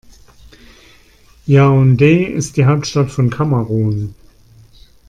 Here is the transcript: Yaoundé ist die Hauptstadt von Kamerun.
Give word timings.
Yaoundé 1.47 2.23
ist 2.25 2.57
die 2.57 2.65
Hauptstadt 2.65 3.11
von 3.11 3.29
Kamerun. 3.29 4.15